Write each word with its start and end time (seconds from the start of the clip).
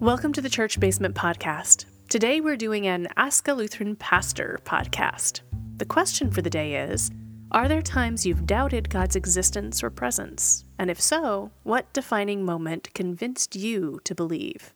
Welcome 0.00 0.32
to 0.32 0.40
the 0.40 0.48
Church 0.48 0.80
Basement 0.80 1.14
Podcast. 1.14 1.84
Today 2.08 2.40
we're 2.40 2.56
doing 2.56 2.86
an 2.86 3.08
Ask 3.18 3.46
a 3.48 3.52
Lutheran 3.52 3.96
Pastor 3.96 4.58
podcast. 4.64 5.42
The 5.76 5.84
question 5.84 6.30
for 6.30 6.40
the 6.40 6.48
day 6.48 6.74
is 6.74 7.10
Are 7.50 7.68
there 7.68 7.82
times 7.82 8.24
you've 8.24 8.46
doubted 8.46 8.88
God's 8.88 9.14
existence 9.14 9.82
or 9.82 9.90
presence? 9.90 10.64
And 10.78 10.90
if 10.90 10.98
so, 10.98 11.50
what 11.64 11.92
defining 11.92 12.46
moment 12.46 12.94
convinced 12.94 13.54
you 13.54 14.00
to 14.04 14.14
believe? 14.14 14.72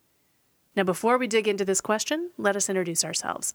Now, 0.77 0.83
before 0.85 1.17
we 1.17 1.27
dig 1.27 1.49
into 1.49 1.65
this 1.65 1.81
question, 1.81 2.33
let 2.37 2.55
us 2.55 2.69
introduce 2.69 3.03
ourselves. 3.03 3.55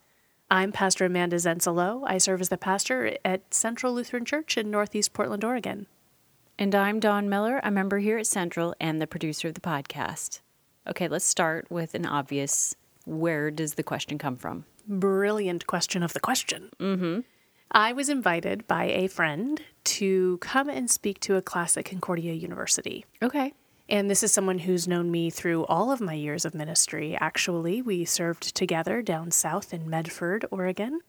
I'm 0.49 0.71
Pastor 0.71 1.05
Amanda 1.05 1.35
Zensalo. 1.35 2.01
I 2.03 2.17
serve 2.17 2.41
as 2.41 2.49
the 2.49 2.57
pastor 2.57 3.15
at 3.23 3.53
Central 3.53 3.93
Lutheran 3.93 4.25
Church 4.25 4.57
in 4.57 4.71
Northeast 4.71 5.13
Portland, 5.13 5.43
Oregon. 5.43 5.85
And 6.57 6.73
I'm 6.73 6.99
Don 6.99 7.29
Miller, 7.29 7.61
a 7.63 7.69
member 7.69 7.99
here 7.99 8.17
at 8.17 8.25
Central 8.25 8.73
and 8.81 8.99
the 8.99 9.05
producer 9.05 9.49
of 9.49 9.53
the 9.53 9.61
podcast. 9.61 10.39
Okay, 10.87 11.07
let's 11.07 11.25
start 11.25 11.67
with 11.69 11.93
an 11.93 12.05
obvious 12.05 12.75
where 13.05 13.51
does 13.51 13.73
the 13.73 13.83
question 13.83 14.17
come 14.17 14.35
from? 14.35 14.65
Brilliant 14.87 15.67
question 15.67 16.03
of 16.03 16.13
the 16.13 16.19
question. 16.19 16.69
Mm-hmm. 16.79 17.21
I 17.71 17.93
was 17.93 18.09
invited 18.09 18.67
by 18.67 18.85
a 18.85 19.07
friend 19.07 19.61
to 19.85 20.37
come 20.39 20.69
and 20.69 20.89
speak 20.89 21.19
to 21.21 21.35
a 21.35 21.41
class 21.41 21.77
at 21.77 21.85
Concordia 21.85 22.33
University. 22.33 23.05
Okay. 23.21 23.53
And 23.87 24.09
this 24.09 24.23
is 24.23 24.31
someone 24.31 24.59
who's 24.59 24.87
known 24.87 25.11
me 25.11 25.29
through 25.29 25.65
all 25.65 25.91
of 25.91 26.01
my 26.01 26.13
years 26.13 26.45
of 26.45 26.53
ministry. 26.53 27.17
Actually, 27.19 27.81
we 27.81 28.05
served 28.05 28.55
together 28.55 29.01
down 29.01 29.31
south 29.31 29.73
in 29.73 29.89
Medford, 29.89 30.45
Oregon, 30.51 31.01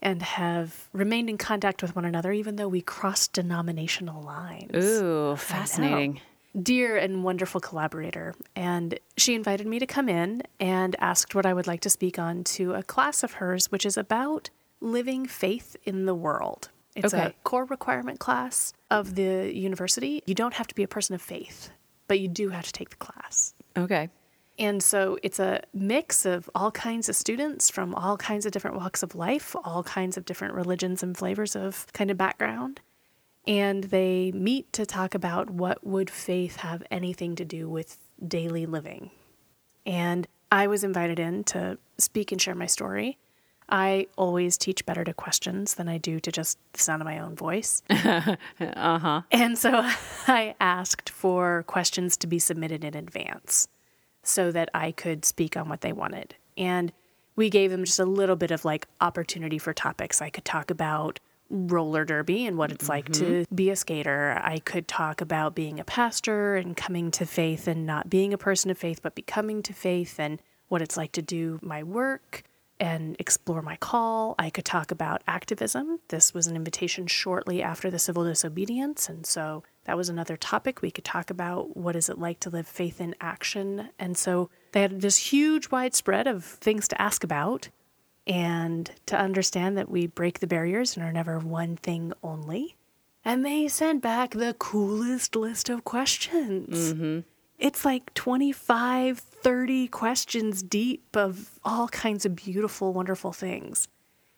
and 0.00 0.22
have 0.22 0.88
remained 0.92 1.30
in 1.30 1.38
contact 1.38 1.82
with 1.82 1.94
one 1.94 2.04
another 2.04 2.32
even 2.32 2.56
though 2.56 2.68
we 2.68 2.80
crossed 2.80 3.34
denominational 3.34 4.22
lines. 4.22 4.74
Ooh, 4.74 5.36
fascinating 5.36 6.20
dear 6.60 6.96
and 6.96 7.24
wonderful 7.24 7.60
collaborator. 7.60 8.34
And 8.54 8.98
she 9.16 9.34
invited 9.34 9.66
me 9.66 9.78
to 9.78 9.86
come 9.86 10.08
in 10.08 10.42
and 10.60 10.96
asked 10.98 11.34
what 11.34 11.46
I 11.46 11.54
would 11.54 11.66
like 11.66 11.80
to 11.82 11.90
speak 11.90 12.18
on 12.18 12.44
to 12.44 12.74
a 12.74 12.82
class 12.82 13.22
of 13.22 13.34
hers, 13.34 13.70
which 13.72 13.86
is 13.86 13.96
about 13.96 14.50
living 14.80 15.26
faith 15.26 15.76
in 15.84 16.06
the 16.06 16.14
world. 16.14 16.68
It's 16.94 17.14
Okay. 17.14 17.26
a 17.26 17.34
core 17.44 17.64
requirement 17.64 18.18
class 18.18 18.74
of 18.90 19.14
the 19.14 19.50
university. 19.54 20.22
You 20.26 20.34
don't 20.34 20.54
have 20.54 20.66
to 20.66 20.74
be 20.74 20.82
a 20.82 20.88
person 20.88 21.14
of 21.14 21.22
faith, 21.22 21.70
but 22.06 22.20
you 22.20 22.28
do 22.28 22.50
have 22.50 22.66
to 22.66 22.72
take 22.72 22.90
the 22.90 22.96
class. 22.96 23.54
Okay. 23.76 24.10
And 24.58 24.82
so 24.82 25.18
it's 25.22 25.38
a 25.38 25.62
mix 25.72 26.26
of 26.26 26.50
all 26.54 26.70
kinds 26.70 27.08
of 27.08 27.16
students 27.16 27.70
from 27.70 27.94
all 27.94 28.18
kinds 28.18 28.44
of 28.44 28.52
different 28.52 28.76
walks 28.76 29.02
of 29.02 29.14
life, 29.14 29.56
all 29.64 29.82
kinds 29.82 30.18
of 30.18 30.26
different 30.26 30.52
religions 30.52 31.02
and 31.02 31.16
flavors 31.16 31.56
of 31.56 31.86
kind 31.94 32.10
of 32.10 32.18
background. 32.18 32.82
And 33.46 33.84
they 33.84 34.30
meet 34.32 34.72
to 34.74 34.86
talk 34.86 35.14
about 35.14 35.50
what 35.50 35.84
would 35.84 36.10
faith 36.10 36.56
have 36.56 36.82
anything 36.90 37.34
to 37.36 37.44
do 37.44 37.68
with 37.68 37.98
daily 38.26 38.66
living. 38.66 39.10
And 39.84 40.28
I 40.50 40.66
was 40.66 40.84
invited 40.84 41.18
in 41.18 41.44
to 41.44 41.78
speak 41.98 42.30
and 42.30 42.40
share 42.40 42.54
my 42.54 42.66
story. 42.66 43.18
I 43.68 44.06
always 44.18 44.58
teach 44.58 44.84
better 44.84 45.02
to 45.02 45.14
questions 45.14 45.74
than 45.74 45.88
I 45.88 45.96
do 45.96 46.20
to 46.20 46.30
just 46.30 46.58
the 46.72 46.80
sound 46.80 47.00
of 47.00 47.06
my 47.06 47.18
own 47.18 47.34
voice. 47.34 47.82
Uh-huh. 48.60 49.22
And 49.30 49.58
so 49.58 49.70
I 50.28 50.54
asked 50.60 51.10
for 51.10 51.64
questions 51.66 52.16
to 52.18 52.26
be 52.26 52.38
submitted 52.38 52.84
in 52.84 52.94
advance 52.94 53.68
so 54.22 54.52
that 54.52 54.68
I 54.74 54.92
could 54.92 55.24
speak 55.24 55.56
on 55.56 55.68
what 55.68 55.80
they 55.80 55.92
wanted. 55.92 56.36
And 56.56 56.92
we 57.34 57.50
gave 57.50 57.70
them 57.70 57.84
just 57.84 57.98
a 57.98 58.04
little 58.04 58.36
bit 58.36 58.50
of 58.50 58.64
like 58.64 58.86
opportunity 59.00 59.58
for 59.58 59.72
topics. 59.72 60.20
I 60.20 60.30
could 60.30 60.44
talk 60.44 60.70
about 60.70 61.18
roller 61.52 62.04
derby 62.04 62.46
and 62.46 62.56
what 62.56 62.72
it's 62.72 62.88
like 62.88 63.12
to 63.12 63.24
mm-hmm. 63.24 63.54
be 63.54 63.70
a 63.70 63.76
skater. 63.76 64.40
I 64.42 64.58
could 64.58 64.88
talk 64.88 65.20
about 65.20 65.54
being 65.54 65.78
a 65.78 65.84
pastor 65.84 66.56
and 66.56 66.76
coming 66.76 67.10
to 67.12 67.26
faith 67.26 67.68
and 67.68 67.86
not 67.86 68.08
being 68.08 68.32
a 68.32 68.38
person 68.38 68.70
of 68.70 68.78
faith, 68.78 69.00
but 69.02 69.14
becoming 69.14 69.62
to 69.64 69.72
faith 69.72 70.18
and 70.18 70.40
what 70.68 70.82
it's 70.82 70.96
like 70.96 71.12
to 71.12 71.22
do 71.22 71.60
my 71.62 71.82
work 71.82 72.42
and 72.80 73.14
explore 73.18 73.62
my 73.62 73.76
call. 73.76 74.34
I 74.38 74.50
could 74.50 74.64
talk 74.64 74.90
about 74.90 75.22
activism. 75.28 76.00
This 76.08 76.34
was 76.34 76.46
an 76.46 76.56
invitation 76.56 77.06
shortly 77.06 77.62
after 77.62 77.90
the 77.90 77.98
civil 77.98 78.24
disobedience. 78.24 79.08
And 79.08 79.24
so 79.26 79.62
that 79.84 79.96
was 79.96 80.08
another 80.08 80.36
topic. 80.36 80.80
We 80.80 80.90
could 80.90 81.04
talk 81.04 81.30
about 81.30 81.76
what 81.76 81.94
is 81.94 82.08
it 82.08 82.18
like 82.18 82.40
to 82.40 82.50
live 82.50 82.66
faith 82.66 83.00
in 83.00 83.14
action. 83.20 83.90
And 83.98 84.16
so 84.16 84.50
they 84.72 84.82
had 84.82 85.00
this 85.00 85.32
huge 85.32 85.70
widespread 85.70 86.26
of 86.26 86.44
things 86.44 86.88
to 86.88 87.00
ask 87.00 87.22
about 87.22 87.68
and 88.26 88.90
to 89.06 89.18
understand 89.18 89.76
that 89.76 89.88
we 89.88 90.06
break 90.06 90.38
the 90.38 90.46
barriers 90.46 90.96
and 90.96 91.04
are 91.04 91.12
never 91.12 91.38
one 91.38 91.76
thing 91.76 92.12
only. 92.22 92.76
And 93.24 93.44
they 93.44 93.68
sent 93.68 94.02
back 94.02 94.32
the 94.32 94.54
coolest 94.58 95.36
list 95.36 95.68
of 95.68 95.84
questions. 95.84 96.92
Mm-hmm. 96.92 97.20
It's 97.58 97.84
like 97.84 98.12
25, 98.14 99.18
30 99.18 99.88
questions 99.88 100.62
deep 100.62 101.16
of 101.16 101.60
all 101.64 101.88
kinds 101.88 102.26
of 102.26 102.34
beautiful, 102.34 102.92
wonderful 102.92 103.32
things. 103.32 103.86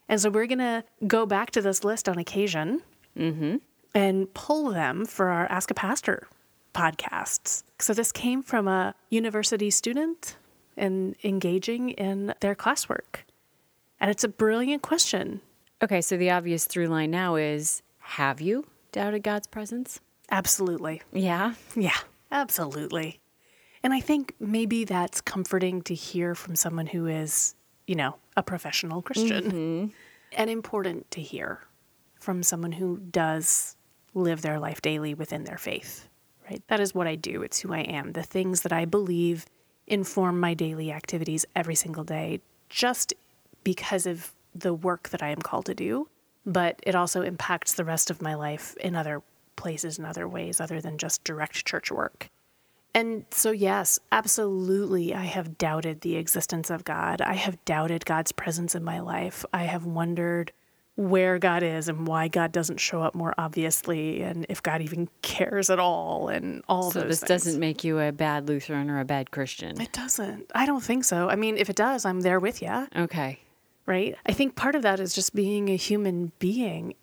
And 0.09 0.21
so 0.21 0.29
we're 0.29 0.47
going 0.47 0.59
to 0.59 0.85
go 1.07 1.25
back 1.25 1.51
to 1.53 1.63
this 1.63 1.85
list 1.85 2.09
on 2.09 2.19
occasion 2.19 2.83
mm-hmm. 3.17 3.57
and 3.95 4.35
pull 4.35 4.71
them 4.71 5.07
for 5.07 5.29
our 5.29 5.47
Ask 5.47 5.71
a 5.71 5.75
Pastor 5.75 6.29
podcasts. 6.75 7.63
So 7.79 7.95
this 7.95 8.13
came 8.13 8.43
from 8.43 8.69
a 8.69 8.95
university 9.09 9.71
student 9.71 10.37
and 10.77 11.15
engaging 11.25 11.91
in 11.91 12.35
their 12.41 12.55
classwork. 12.55 13.23
And 14.01 14.11
it's 14.11 14.25
a 14.25 14.29
brilliant 14.29 14.83
question. 14.83 15.41
Okay, 15.83 16.01
so 16.01 16.17
the 16.17 16.31
obvious 16.31 16.67
through 16.67 16.89
line 16.89 17.11
now 17.11 17.37
is 17.37 17.83
have 17.99 18.41
you 18.41 18.67
doubted 18.93 19.23
God's 19.23 19.47
presence? 19.47 20.01
Absolutely. 20.31 21.03
Yeah. 21.13 21.55
Yeah, 21.75 21.99
absolutely. 22.31 23.21
And 23.83 23.93
I 23.93 24.01
think 24.01 24.35
maybe 24.41 24.85
that's 24.85 25.21
comforting 25.21 25.83
to 25.83 25.95
hear 25.95 26.35
from 26.35 26.57
someone 26.57 26.87
who 26.87 27.07
is, 27.07 27.55
you 27.87 27.95
know, 27.95 28.17
a 28.37 28.43
professional 28.43 29.03
Christian 29.03 29.45
mm-hmm. 29.45 29.87
and 30.33 30.51
important 30.51 31.11
to 31.13 31.21
hear 31.21 31.61
from 32.19 32.43
someone 32.43 32.73
who 32.73 32.99
does 32.99 33.77
live 34.15 34.41
their 34.43 34.59
life 34.59 34.81
daily 34.81 35.13
within 35.13 35.45
their 35.45 35.59
faith, 35.59 36.09
right? 36.49 36.63
That 36.69 36.81
is 36.81 36.95
what 36.95 37.07
I 37.07 37.17
do, 37.17 37.43
it's 37.43 37.61
who 37.61 37.75
I 37.75 37.81
am. 37.81 38.13
The 38.13 38.23
things 38.23 38.63
that 38.63 38.73
I 38.73 38.87
believe 38.87 39.45
inform 39.87 40.41
my 40.41 40.55
daily 40.55 40.91
activities 40.91 41.45
every 41.55 41.75
single 41.75 42.05
day 42.05 42.41
just 42.71 43.13
because 43.65 44.07
of 44.07 44.33
the 44.55 44.73
work 44.75 45.09
that 45.09 45.23
I 45.23 45.29
am 45.31 45.43
called 45.43 45.67
to 45.67 45.75
do, 45.75 46.09
but 46.47 46.79
it 46.83 46.95
also 46.95 47.23
impacts 47.23 47.75
the 47.75 47.85
rest 47.85 48.11
of 48.11 48.23
my 48.23 48.35
life 48.35 48.77
in 48.77 48.95
other 48.95 49.23
places 49.57 49.99
and 49.99 50.07
other 50.07 50.29
ways 50.29 50.61
other 50.61 50.81
than 50.81 50.99
just 50.99 51.25
direct 51.25 51.65
church 51.65 51.91
work. 51.91 52.29
And 52.97 53.25
so, 53.31 53.51
yes, 53.51 53.99
absolutely, 54.13 55.15
I 55.15 55.25
have 55.25 55.59
doubted 55.59 56.03
the 56.03 56.17
existence 56.17 56.71
of 56.71 56.85
God. 56.85 57.21
I 57.21 57.35
have 57.35 57.65
doubted 57.65 58.05
God's 58.05 58.31
presence 58.31 58.77
in 58.77 58.85
my 58.85 59.01
life. 59.01 59.45
I 59.53 59.65
have 59.65 59.85
wondered 59.85 60.53
where 60.97 61.41
God 61.41 61.65
is 61.65 61.89
and 61.89 62.07
why 62.07 62.29
God 62.29 62.53
doesn't 62.53 62.79
show 62.79 63.03
up 63.03 63.17
more 63.17 63.35
obviously, 63.37 64.23
and 64.23 64.47
if 64.49 64.63
God 64.63 64.81
even 64.81 65.09
cares 65.23 65.69
at 65.71 65.81
all, 65.81 66.29
and 66.29 66.63
all 66.69 66.93
So 66.93 67.01
those 67.01 67.09
this 67.09 67.21
things. 67.21 67.29
doesn't 67.45 67.59
make 67.61 67.83
you 67.83 67.99
a 67.99 68.13
bad 68.13 68.49
Lutheran 68.49 68.89
or 68.89 69.01
a 69.01 69.05
bad 69.05 69.33
Christian. 69.33 69.81
It 69.81 69.93
doesn't. 69.93 70.53
I 70.55 70.67
don't 70.67 70.85
think 70.85 71.03
so. 71.03 71.29
I 71.29 71.35
mean, 71.35 71.57
if 71.57 71.69
it 71.69 71.75
does, 71.75 72.05
I'm 72.05 72.21
there 72.21 72.39
with 72.39 72.63
you 72.63 72.87
Okay. 72.95 73.41
Right? 73.87 74.17
I 74.27 74.33
think 74.33 74.57
part 74.57 74.75
of 74.75 74.83
that 74.83 75.01
is 75.01 75.15
just 75.15 75.35
being 75.35 75.69
a 75.69 75.77
human 75.77 76.33
being. 76.39 76.95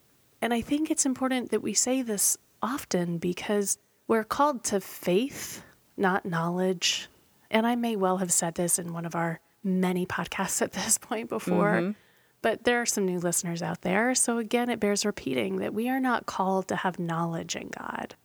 And 0.41 0.53
I 0.53 0.61
think 0.61 0.89
it's 0.89 1.05
important 1.05 1.51
that 1.51 1.61
we 1.61 1.73
say 1.73 2.01
this 2.01 2.37
often 2.61 3.17
because 3.17 3.77
we're 4.07 4.23
called 4.23 4.63
to 4.65 4.81
faith, 4.81 5.63
not 5.97 6.25
knowledge. 6.25 7.07
And 7.49 7.67
I 7.67 7.75
may 7.75 7.95
well 7.95 8.17
have 8.17 8.33
said 8.33 8.55
this 8.55 8.79
in 8.79 8.93
one 8.93 9.05
of 9.05 9.15
our 9.15 9.39
many 9.63 10.05
podcasts 10.05 10.61
at 10.61 10.73
this 10.73 10.97
point 10.97 11.29
before, 11.29 11.75
mm-hmm. 11.75 11.91
but 12.41 12.63
there 12.63 12.81
are 12.81 12.85
some 12.85 13.05
new 13.05 13.19
listeners 13.19 13.61
out 13.61 13.81
there. 13.81 14.15
So 14.15 14.37
again, 14.37 14.69
it 14.69 14.79
bears 14.79 15.05
repeating 15.05 15.57
that 15.57 15.73
we 15.73 15.89
are 15.89 15.99
not 15.99 16.25
called 16.25 16.67
to 16.69 16.75
have 16.75 16.99
knowledge 16.99 17.55
in 17.55 17.69
God. 17.69 18.15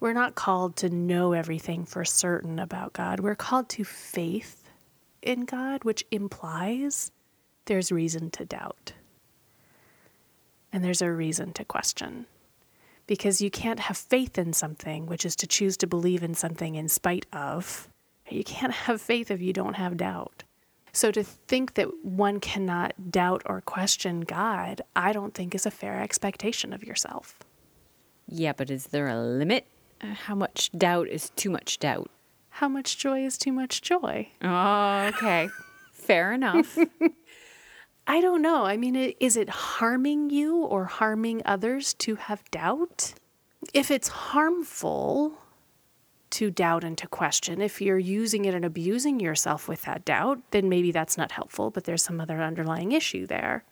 We're 0.00 0.12
not 0.12 0.34
called 0.34 0.76
to 0.76 0.90
know 0.90 1.32
everything 1.32 1.84
for 1.84 2.04
certain 2.04 2.58
about 2.58 2.92
God. 2.92 3.20
We're 3.20 3.34
called 3.34 3.68
to 3.70 3.84
faith 3.84 4.68
in 5.22 5.44
God, 5.44 5.84
which 5.84 6.04
implies 6.10 7.10
there's 7.66 7.92
reason 7.92 8.30
to 8.30 8.44
doubt. 8.44 8.92
And 10.72 10.84
there's 10.84 11.02
a 11.02 11.10
reason 11.12 11.52
to 11.54 11.64
question. 11.64 12.26
Because 13.06 13.40
you 13.42 13.50
can't 13.50 13.80
have 13.80 13.96
faith 13.96 14.38
in 14.38 14.52
something, 14.52 15.06
which 15.06 15.24
is 15.24 15.36
to 15.36 15.46
choose 15.46 15.76
to 15.78 15.86
believe 15.86 16.22
in 16.22 16.34
something 16.34 16.74
in 16.74 16.88
spite 16.88 17.26
of. 17.32 17.88
You 18.28 18.44
can't 18.44 18.72
have 18.86 19.00
faith 19.00 19.30
if 19.30 19.40
you 19.40 19.52
don't 19.52 19.74
have 19.74 19.96
doubt. 19.96 20.42
So 20.92 21.10
to 21.10 21.24
think 21.24 21.74
that 21.74 22.04
one 22.04 22.38
cannot 22.40 23.10
doubt 23.10 23.42
or 23.46 23.60
question 23.60 24.20
God, 24.20 24.80
I 24.94 25.12
don't 25.12 25.34
think 25.34 25.54
is 25.54 25.66
a 25.66 25.70
fair 25.70 26.00
expectation 26.00 26.72
of 26.72 26.84
yourself. 26.84 27.40
Yeah, 28.28 28.52
but 28.52 28.70
is 28.70 28.86
there 28.86 29.08
a 29.08 29.20
limit? 29.20 29.66
Uh, 30.00 30.14
How 30.14 30.34
much 30.34 30.70
doubt 30.72 31.08
is 31.08 31.30
too 31.30 31.50
much 31.50 31.78
doubt? 31.78 32.10
How 32.48 32.68
much 32.68 32.96
joy 32.96 33.24
is 33.24 33.36
too 33.36 33.52
much 33.52 33.82
joy? 33.82 34.28
Oh, 34.40 35.10
okay. 35.14 35.48
Fair 35.92 36.32
enough. 36.32 36.78
I 38.06 38.20
don't 38.20 38.42
know. 38.42 38.64
I 38.64 38.76
mean, 38.76 38.96
is 38.96 39.36
it 39.36 39.48
harming 39.48 40.30
you 40.30 40.58
or 40.58 40.84
harming 40.84 41.42
others 41.44 41.94
to 41.94 42.16
have 42.16 42.48
doubt? 42.50 43.14
If 43.72 43.90
it's 43.90 44.08
harmful 44.08 45.38
to 46.34 46.50
doubt 46.50 46.82
and 46.82 46.98
to 46.98 47.06
question. 47.06 47.60
If 47.60 47.80
you're 47.80 47.96
using 47.96 48.44
it 48.44 48.54
and 48.54 48.64
abusing 48.64 49.20
yourself 49.20 49.68
with 49.68 49.82
that 49.82 50.04
doubt, 50.04 50.40
then 50.50 50.68
maybe 50.68 50.90
that's 50.90 51.16
not 51.16 51.30
helpful, 51.30 51.70
but 51.70 51.84
there's 51.84 52.02
some 52.02 52.20
other 52.20 52.42
underlying 52.42 52.90
issue 52.90 53.24
there. 53.24 53.62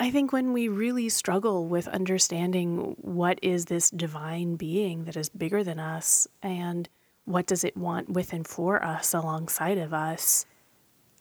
I 0.00 0.10
think 0.10 0.32
when 0.32 0.52
we 0.52 0.66
really 0.66 1.08
struggle 1.10 1.66
with 1.66 1.86
understanding 1.86 2.96
what 3.00 3.38
is 3.40 3.66
this 3.66 3.88
divine 3.90 4.56
being 4.56 5.04
that 5.04 5.16
is 5.16 5.28
bigger 5.28 5.62
than 5.62 5.78
us 5.78 6.26
and 6.42 6.88
what 7.24 7.46
does 7.46 7.62
it 7.62 7.76
want 7.76 8.10
with 8.10 8.32
and 8.32 8.46
for 8.46 8.84
us 8.84 9.14
alongside 9.14 9.78
of 9.78 9.94
us, 9.94 10.44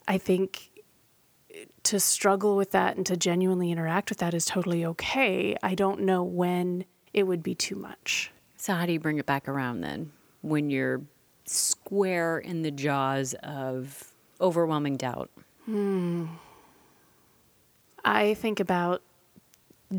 I 0.08 0.18
think 0.18 0.72
to 1.84 2.00
struggle 2.00 2.56
with 2.56 2.72
that 2.72 2.98
and 2.98 3.06
to 3.06 3.16
genuinely 3.16 3.72
interact 3.72 4.10
with 4.10 4.20
that 4.20 4.34
is 4.34 4.46
totally 4.46 4.86
okay. 4.86 5.56
I 5.64 5.76
don't 5.76 6.02
know 6.02 6.24
when 6.24 6.86
it 7.14 7.24
would 7.24 7.44
be 7.44 7.56
too 7.56 7.76
much. 7.76 8.32
So, 8.58 8.74
how 8.74 8.86
do 8.86 8.92
you 8.92 9.00
bring 9.00 9.18
it 9.18 9.26
back 9.26 9.48
around 9.48 9.82
then 9.82 10.12
when 10.42 10.70
you're 10.70 11.02
square 11.46 12.40
in 12.40 12.62
the 12.62 12.72
jaws 12.72 13.34
of 13.44 14.12
overwhelming 14.42 14.98
doubt? 14.98 15.30
Hmm. 15.66 16.26
I 18.04 18.34
think 18.36 18.60
about 18.60 19.02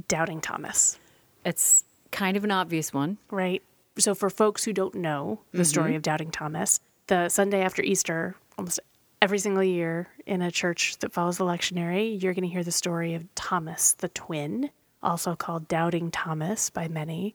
doubting 0.09 0.41
Thomas. 0.41 0.99
It's 1.45 1.85
kind 2.11 2.37
of 2.37 2.45
an 2.45 2.51
obvious 2.51 2.93
one. 2.93 3.19
Right. 3.31 3.63
So, 3.99 4.15
for 4.15 4.31
folks 4.31 4.65
who 4.65 4.73
don't 4.73 4.95
know 4.95 5.41
the 5.53 5.59
mm-hmm. 5.59 5.65
story 5.65 5.95
of 5.97 6.03
doubting 6.03 6.31
Thomas, 6.31 6.81
the 7.07 7.29
Sunday 7.29 7.63
after 7.63 7.83
Easter, 7.83 8.37
almost 8.57 8.81
every 9.21 9.39
single 9.39 9.63
year 9.63 10.09
in 10.27 10.43
a 10.43 10.51
church 10.51 10.99
that 10.99 11.13
follows 11.13 11.39
the 11.39 11.45
lectionary, 11.45 12.21
you're 12.21 12.35
going 12.35 12.45
to 12.45 12.49
hear 12.49 12.65
the 12.65 12.73
story 12.73 13.15
of 13.15 13.33
Thomas 13.35 13.93
the 13.95 14.09
twin, 14.09 14.71
also 15.03 15.35
called 15.35 15.69
Doubting 15.69 16.11
Thomas 16.11 16.71
by 16.71 16.89
many. 16.89 17.35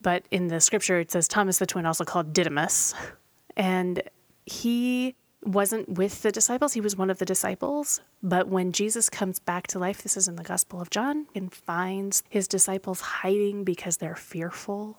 But 0.00 0.24
in 0.30 0.48
the 0.48 0.60
scripture, 0.60 1.00
it 1.00 1.10
says 1.10 1.28
Thomas 1.28 1.58
the 1.58 1.66
twin, 1.66 1.86
also 1.86 2.04
called 2.04 2.32
Didymus. 2.32 2.94
And 3.56 4.02
he 4.44 5.14
wasn't 5.42 5.88
with 5.88 6.22
the 6.22 6.32
disciples, 6.32 6.72
he 6.72 6.80
was 6.80 6.96
one 6.96 7.10
of 7.10 7.18
the 7.18 7.24
disciples. 7.24 8.00
But 8.22 8.48
when 8.48 8.72
Jesus 8.72 9.08
comes 9.10 9.38
back 9.38 9.66
to 9.68 9.78
life, 9.78 10.02
this 10.02 10.16
is 10.16 10.28
in 10.28 10.36
the 10.36 10.42
Gospel 10.42 10.80
of 10.80 10.90
John, 10.90 11.26
and 11.34 11.52
finds 11.52 12.22
his 12.28 12.48
disciples 12.48 13.00
hiding 13.00 13.64
because 13.64 13.98
they're 13.98 14.16
fearful. 14.16 14.98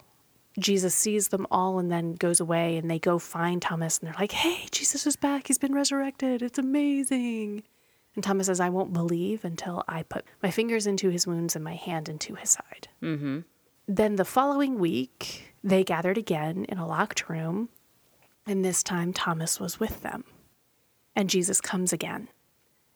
Jesus 0.59 0.95
sees 0.95 1.29
them 1.29 1.45
all 1.51 1.79
and 1.79 1.91
then 1.91 2.13
goes 2.13 2.39
away, 2.39 2.77
and 2.77 2.89
they 2.89 2.99
go 2.99 3.19
find 3.19 3.61
Thomas, 3.61 3.99
and 3.99 4.07
they're 4.07 4.19
like, 4.19 4.31
Hey, 4.31 4.67
Jesus 4.71 5.05
is 5.05 5.15
back. 5.15 5.47
He's 5.47 5.57
been 5.57 5.75
resurrected. 5.75 6.41
It's 6.41 6.57
amazing. 6.57 7.63
And 8.15 8.23
Thomas 8.23 8.47
says, 8.47 8.61
I 8.61 8.69
won't 8.69 8.93
believe 8.93 9.43
until 9.43 9.83
I 9.87 10.03
put 10.03 10.25
my 10.41 10.49
fingers 10.49 10.87
into 10.87 11.09
his 11.09 11.27
wounds 11.27 11.55
and 11.55 11.63
my 11.63 11.75
hand 11.75 12.07
into 12.07 12.35
his 12.35 12.49
side. 12.49 12.87
Mm-hmm. 13.01 13.39
Then 13.87 14.15
the 14.15 14.25
following 14.25 14.79
week, 14.79 15.53
they 15.63 15.83
gathered 15.83 16.17
again 16.17 16.65
in 16.69 16.77
a 16.77 16.87
locked 16.87 17.29
room, 17.29 17.69
and 18.47 18.63
this 18.63 18.81
time 18.81 19.11
Thomas 19.11 19.59
was 19.59 19.79
with 19.79 20.01
them. 20.01 20.23
And 21.15 21.29
Jesus 21.29 21.59
comes 21.61 21.91
again 21.91 22.29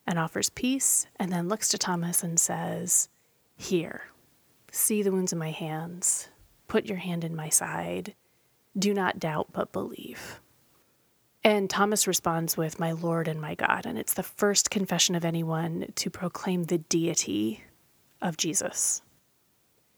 and 0.06 0.18
offers 0.18 0.50
peace, 0.50 1.06
and 1.16 1.30
then 1.30 1.48
looks 1.48 1.68
to 1.68 1.78
Thomas 1.78 2.22
and 2.24 2.40
says, 2.40 3.08
Here, 3.56 4.04
see 4.72 5.02
the 5.02 5.12
wounds 5.12 5.32
in 5.32 5.38
my 5.38 5.50
hands, 5.50 6.28
put 6.70 6.86
your 6.86 6.98
hand 6.98 7.24
in 7.24 7.34
my 7.34 7.48
side. 7.48 8.14
Do 8.78 8.94
not 8.94 9.18
doubt, 9.18 9.48
but 9.52 9.72
believe. 9.72 10.40
And 11.42 11.68
Thomas 11.68 12.06
responds 12.06 12.56
with, 12.56 12.78
My 12.78 12.92
Lord 12.92 13.26
and 13.26 13.40
my 13.40 13.56
God. 13.56 13.86
And 13.86 13.98
it's 13.98 14.14
the 14.14 14.22
first 14.22 14.70
confession 14.70 15.16
of 15.16 15.24
anyone 15.24 15.92
to 15.96 16.10
proclaim 16.10 16.64
the 16.64 16.78
deity 16.78 17.64
of 18.22 18.36
Jesus. 18.36 19.02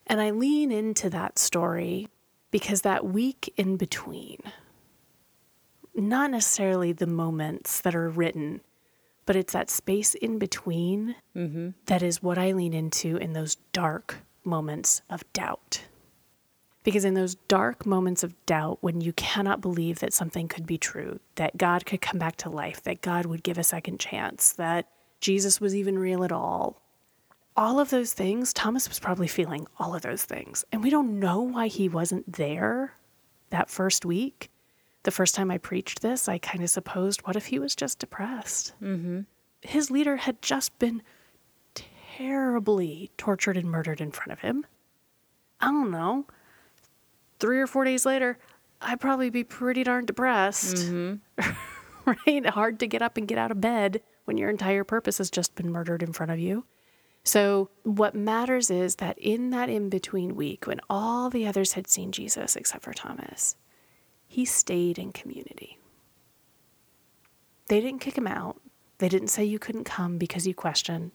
And 0.06 0.20
I 0.20 0.30
lean 0.30 0.72
into 0.72 1.10
that 1.10 1.38
story 1.38 2.08
because 2.50 2.80
that 2.80 3.04
week 3.04 3.52
in 3.58 3.76
between, 3.76 4.38
not 5.94 6.30
necessarily 6.30 6.92
the 6.92 7.06
moments 7.06 7.82
that 7.82 7.94
are 7.94 8.08
written, 8.08 8.62
but 9.26 9.36
it's 9.36 9.52
that 9.52 9.68
space 9.68 10.14
in 10.14 10.38
between 10.38 11.16
mm-hmm. 11.36 11.70
that 11.84 12.02
is 12.02 12.22
what 12.22 12.38
I 12.38 12.52
lean 12.52 12.72
into 12.72 13.18
in 13.18 13.34
those 13.34 13.56
dark 13.72 14.16
moments 14.42 15.02
of 15.10 15.30
doubt. 15.34 15.82
Because 16.84 17.04
in 17.04 17.14
those 17.14 17.36
dark 17.46 17.86
moments 17.86 18.24
of 18.24 18.34
doubt, 18.44 18.78
when 18.80 19.00
you 19.00 19.12
cannot 19.12 19.60
believe 19.60 20.00
that 20.00 20.12
something 20.12 20.48
could 20.48 20.66
be 20.66 20.78
true, 20.78 21.20
that 21.36 21.56
God 21.56 21.86
could 21.86 22.00
come 22.00 22.18
back 22.18 22.36
to 22.36 22.50
life, 22.50 22.82
that 22.82 23.02
God 23.02 23.26
would 23.26 23.42
give 23.42 23.58
a 23.58 23.62
second 23.62 24.00
chance, 24.00 24.52
that 24.54 24.88
Jesus 25.20 25.60
was 25.60 25.76
even 25.76 25.98
real 25.98 26.24
at 26.24 26.32
all, 26.32 26.82
all 27.56 27.78
of 27.78 27.90
those 27.90 28.12
things, 28.12 28.52
Thomas 28.52 28.88
was 28.88 28.98
probably 28.98 29.28
feeling 29.28 29.66
all 29.78 29.94
of 29.94 30.02
those 30.02 30.24
things. 30.24 30.64
And 30.72 30.82
we 30.82 30.90
don't 30.90 31.20
know 31.20 31.40
why 31.40 31.68
he 31.68 31.88
wasn't 31.88 32.32
there 32.32 32.94
that 33.50 33.70
first 33.70 34.04
week 34.04 34.50
the 35.04 35.10
first 35.10 35.34
time 35.34 35.50
I 35.50 35.58
preached 35.58 36.00
this, 36.00 36.28
I 36.28 36.38
kind 36.38 36.62
of 36.62 36.70
supposed, 36.70 37.26
what 37.26 37.36
if 37.36 37.46
he 37.46 37.58
was 37.58 37.74
just 37.74 37.98
depressed? 37.98 38.72
Mm-hmm. 38.82 39.20
His 39.62 39.90
leader 39.90 40.16
had 40.16 40.40
just 40.42 40.78
been 40.78 41.02
terribly 41.74 43.10
tortured 43.16 43.56
and 43.56 43.70
murdered 43.70 44.00
in 44.00 44.12
front 44.12 44.32
of 44.32 44.40
him. 44.40 44.64
I 45.60 45.66
don't 45.66 45.90
know. 45.90 46.26
Three 47.42 47.58
or 47.58 47.66
four 47.66 47.84
days 47.84 48.06
later, 48.06 48.38
I'd 48.80 49.00
probably 49.00 49.28
be 49.28 49.42
pretty 49.42 49.82
darn 49.82 50.06
depressed. 50.06 50.76
Mm-hmm. 50.76 51.50
right? 52.06 52.46
Hard 52.46 52.78
to 52.78 52.86
get 52.86 53.02
up 53.02 53.16
and 53.16 53.26
get 53.26 53.36
out 53.36 53.50
of 53.50 53.60
bed 53.60 54.00
when 54.26 54.38
your 54.38 54.48
entire 54.48 54.84
purpose 54.84 55.18
has 55.18 55.28
just 55.28 55.56
been 55.56 55.72
murdered 55.72 56.04
in 56.04 56.12
front 56.12 56.30
of 56.30 56.38
you. 56.38 56.64
So, 57.24 57.70
what 57.82 58.14
matters 58.14 58.70
is 58.70 58.96
that 58.96 59.18
in 59.18 59.50
that 59.50 59.68
in 59.68 59.88
between 59.88 60.36
week, 60.36 60.68
when 60.68 60.80
all 60.88 61.30
the 61.30 61.44
others 61.44 61.72
had 61.72 61.88
seen 61.88 62.12
Jesus 62.12 62.54
except 62.54 62.84
for 62.84 62.92
Thomas, 62.92 63.56
he 64.28 64.44
stayed 64.44 64.96
in 64.96 65.10
community. 65.10 65.78
They 67.66 67.80
didn't 67.80 68.00
kick 68.00 68.16
him 68.16 68.28
out. 68.28 68.60
They 68.98 69.08
didn't 69.08 69.28
say 69.28 69.44
you 69.44 69.58
couldn't 69.58 69.84
come 69.84 70.16
because 70.16 70.46
you 70.46 70.54
question. 70.54 71.10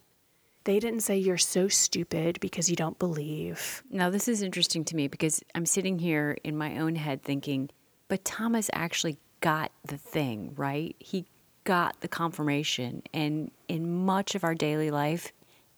They 0.67 0.81
didn't 0.81 0.99
say 0.99 1.17
you're 1.17 1.37
so 1.37 1.69
stupid 1.69 2.41
because 2.41 2.69
you 2.69 2.75
don't 2.75 2.99
believe. 2.99 3.83
Now, 3.89 4.09
this 4.09 4.27
is 4.27 4.41
interesting 4.41 4.83
to 4.83 4.97
me 4.97 5.07
because 5.07 5.41
I'm 5.55 5.65
sitting 5.65 5.97
here 5.97 6.37
in 6.43 6.57
my 6.57 6.77
own 6.79 6.95
head 6.95 7.23
thinking, 7.23 7.69
but 8.09 8.25
Thomas 8.25 8.69
actually 8.73 9.15
got 9.39 9.71
the 9.85 9.95
thing, 9.95 10.51
right? 10.57 10.93
He 10.99 11.25
got 11.63 12.01
the 12.01 12.09
confirmation. 12.09 13.01
And 13.13 13.49
in 13.69 14.05
much 14.05 14.35
of 14.35 14.43
our 14.43 14.53
daily 14.55 14.91
life, 14.91 15.31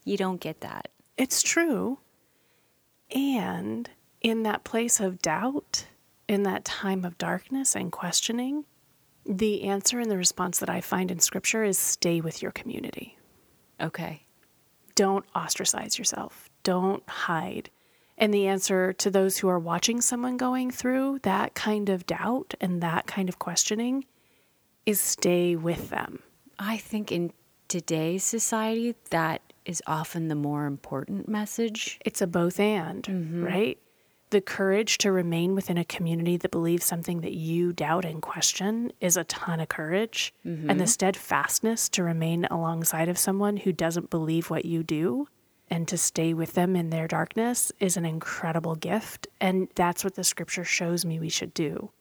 you 0.05 0.17
don't 0.17 0.41
get 0.41 0.61
that. 0.61 0.87
It's 1.17 1.43
true. 1.43 1.99
And 3.13 3.87
in 4.21 4.41
that 4.41 4.63
place 4.63 4.99
of 4.99 5.21
doubt, 5.21 5.85
in 6.27 6.41
that 6.43 6.65
time 6.65 7.05
of 7.05 7.19
darkness 7.19 7.75
and 7.75 7.91
questioning, 7.91 8.65
the 9.23 9.65
answer 9.65 9.99
and 9.99 10.09
the 10.09 10.17
response 10.17 10.57
that 10.57 10.69
I 10.71 10.81
find 10.81 11.11
in 11.11 11.19
scripture 11.19 11.63
is 11.63 11.77
stay 11.77 12.21
with 12.21 12.41
your 12.41 12.51
community. 12.51 13.19
Okay. 13.79 14.23
Don't 14.99 15.23
ostracize 15.33 15.97
yourself, 15.97 16.49
don't 16.63 17.07
hide. 17.07 17.69
And 18.17 18.33
the 18.33 18.47
answer 18.47 18.91
to 18.91 19.09
those 19.09 19.37
who 19.37 19.47
are 19.47 19.57
watching 19.57 20.01
someone 20.01 20.35
going 20.35 20.71
through 20.71 21.19
that 21.19 21.53
kind 21.53 21.87
of 21.87 22.05
doubt 22.05 22.53
and 22.59 22.83
that 22.83 23.07
kind 23.07 23.29
of 23.29 23.39
questioning 23.39 24.03
is 24.85 24.99
stay 24.99 25.55
with 25.55 25.89
them. 25.89 26.19
I 26.59 26.75
think 26.75 27.13
in 27.13 27.31
today's 27.69 28.25
society, 28.25 28.93
that 29.09 29.41
is 29.63 29.81
often 29.87 30.27
the 30.27 30.35
more 30.35 30.65
important 30.65 31.29
message. 31.29 31.97
It's 32.05 32.21
a 32.21 32.27
both 32.27 32.59
and, 32.59 33.03
mm-hmm. 33.03 33.41
right? 33.41 33.77
The 34.29 34.41
courage 34.41 34.97
to 34.99 35.11
remain 35.11 35.55
within 35.55 35.77
a 35.77 35.85
community 35.85 36.37
that 36.37 36.51
believes 36.51 36.85
something 36.85 37.21
that 37.21 37.33
you 37.33 37.73
doubt 37.73 38.05
and 38.05 38.21
question 38.21 38.91
is 39.01 39.17
a 39.17 39.23
ton 39.23 39.59
of 39.59 39.69
courage. 39.69 40.33
Mm-hmm. 40.45 40.69
And 40.69 40.79
the 40.79 40.87
steadfastness 40.87 41.89
to 41.89 42.03
remain 42.03 42.45
alongside 42.45 43.09
of 43.09 43.17
someone 43.17 43.57
who 43.57 43.73
doesn't 43.73 44.09
believe 44.09 44.49
what 44.49 44.65
you 44.65 44.83
do 44.83 45.27
and 45.69 45.87
to 45.87 45.97
stay 45.97 46.33
with 46.33 46.53
them 46.53 46.75
in 46.75 46.89
their 46.89 47.07
darkness 47.07 47.71
is 47.79 47.97
an 47.97 48.05
incredible 48.05 48.75
gift. 48.75 49.27
And 49.39 49.67
that's 49.75 50.03
what 50.03 50.15
the 50.15 50.23
scripture 50.23 50.63
shows 50.63 51.05
me 51.05 51.19
we 51.19 51.29
should 51.29 51.53
do. 51.53 51.91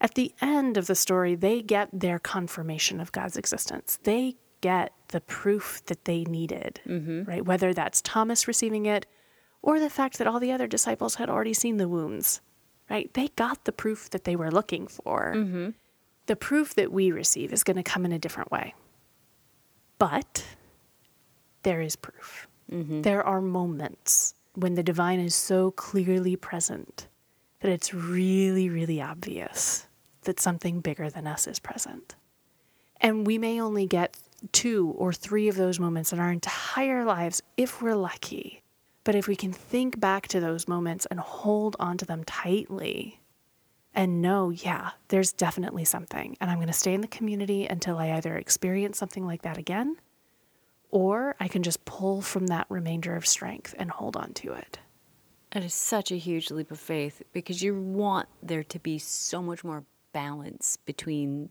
At 0.00 0.14
the 0.14 0.32
end 0.40 0.76
of 0.76 0.86
the 0.86 0.94
story, 0.94 1.34
they 1.34 1.62
get 1.62 1.88
their 1.92 2.18
confirmation 2.18 3.00
of 3.00 3.12
God's 3.12 3.36
existence. 3.36 3.98
They 4.02 4.36
get 4.60 4.92
the 5.08 5.20
proof 5.20 5.82
that 5.86 6.04
they 6.04 6.24
needed, 6.24 6.80
mm-hmm. 6.86 7.24
right? 7.24 7.44
Whether 7.44 7.72
that's 7.72 8.00
Thomas 8.00 8.48
receiving 8.48 8.86
it 8.86 9.06
or 9.64 9.80
the 9.80 9.88
fact 9.88 10.18
that 10.18 10.26
all 10.26 10.38
the 10.38 10.52
other 10.52 10.66
disciples 10.66 11.14
had 11.14 11.30
already 11.30 11.54
seen 11.54 11.78
the 11.78 11.88
wounds, 11.88 12.42
right? 12.90 13.12
They 13.14 13.28
got 13.28 13.64
the 13.64 13.72
proof 13.72 14.10
that 14.10 14.24
they 14.24 14.36
were 14.36 14.50
looking 14.50 14.86
for. 14.86 15.32
Mm-hmm. 15.34 15.70
The 16.26 16.36
proof 16.36 16.74
that 16.74 16.92
we 16.92 17.10
receive 17.10 17.50
is 17.50 17.64
going 17.64 17.78
to 17.78 17.82
come 17.82 18.04
in 18.04 18.12
a 18.12 18.18
different 18.18 18.52
way. 18.52 18.74
But 19.98 20.44
there 21.62 21.80
is 21.80 21.96
proof. 21.96 22.46
Mm-hmm. 22.70 23.02
There 23.02 23.22
are 23.22 23.40
moments 23.40 24.34
when 24.54 24.74
the 24.74 24.82
divine 24.82 25.18
is 25.18 25.34
so 25.34 25.70
clearly 25.70 26.36
present 26.36 27.08
that 27.60 27.70
it's 27.70 27.94
really, 27.94 28.68
really 28.68 29.00
obvious 29.00 29.86
that 30.24 30.40
something 30.40 30.80
bigger 30.80 31.08
than 31.08 31.26
us 31.26 31.46
is 31.46 31.58
present. 31.58 32.16
And 33.00 33.26
we 33.26 33.38
may 33.38 33.62
only 33.62 33.86
get 33.86 34.18
two 34.52 34.94
or 34.98 35.14
three 35.14 35.48
of 35.48 35.56
those 35.56 35.80
moments 35.80 36.12
in 36.12 36.18
our 36.18 36.30
entire 36.30 37.06
lives 37.06 37.42
if 37.56 37.80
we're 37.80 37.96
lucky. 37.96 38.60
But 39.04 39.14
if 39.14 39.28
we 39.28 39.36
can 39.36 39.52
think 39.52 40.00
back 40.00 40.28
to 40.28 40.40
those 40.40 40.66
moments 40.66 41.06
and 41.06 41.20
hold 41.20 41.76
onto 41.78 42.06
them 42.06 42.24
tightly, 42.24 43.20
and 43.94 44.20
know, 44.20 44.50
yeah, 44.50 44.90
there's 45.08 45.32
definitely 45.32 45.84
something. 45.84 46.36
And 46.40 46.50
I'm 46.50 46.56
going 46.56 46.66
to 46.66 46.72
stay 46.72 46.94
in 46.94 47.00
the 47.00 47.06
community 47.06 47.66
until 47.66 47.98
I 47.98 48.12
either 48.12 48.34
experience 48.36 48.98
something 48.98 49.24
like 49.24 49.42
that 49.42 49.58
again 49.58 49.96
or 50.90 51.34
I 51.40 51.48
can 51.48 51.64
just 51.64 51.84
pull 51.84 52.22
from 52.22 52.46
that 52.46 52.66
remainder 52.68 53.16
of 53.16 53.26
strength 53.26 53.74
and 53.78 53.90
hold 53.90 54.16
on 54.16 54.32
to 54.34 54.52
it. 54.52 54.78
It 55.52 55.64
is 55.64 55.74
such 55.74 56.12
a 56.12 56.16
huge 56.16 56.52
leap 56.52 56.70
of 56.70 56.78
faith 56.78 57.20
because 57.32 57.62
you 57.62 57.74
want 57.74 58.28
there 58.42 58.62
to 58.62 58.78
be 58.78 58.98
so 58.98 59.42
much 59.42 59.64
more 59.64 59.84
balance 60.12 60.76
between 60.84 61.50